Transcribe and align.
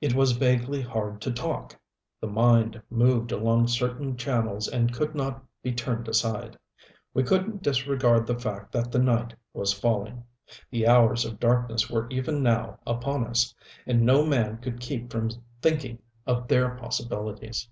It 0.00 0.14
was 0.14 0.32
vaguely 0.32 0.80
hard 0.80 1.20
to 1.20 1.30
talk 1.30 1.78
the 2.18 2.26
mind 2.26 2.80
moved 2.88 3.30
along 3.30 3.68
certain 3.68 4.16
channels 4.16 4.66
and 4.66 4.90
could 4.90 5.14
not 5.14 5.44
be 5.62 5.70
turned 5.70 6.08
aside. 6.08 6.56
We 7.12 7.24
couldn't 7.24 7.62
disregard 7.62 8.26
the 8.26 8.38
fact 8.38 8.72
that 8.72 8.90
the 8.90 8.98
night 9.00 9.34
was 9.52 9.74
falling. 9.74 10.24
The 10.70 10.86
hours 10.88 11.26
of 11.26 11.38
darkness 11.38 11.90
were 11.90 12.08
even 12.08 12.42
now 12.42 12.78
upon 12.86 13.26
us. 13.26 13.54
And 13.86 14.00
no 14.00 14.24
man 14.24 14.56
could 14.62 14.80
keep 14.80 15.10
from 15.12 15.28
thinking 15.60 15.98
of 16.26 16.48
their 16.48 16.70
possibilities. 16.76 17.68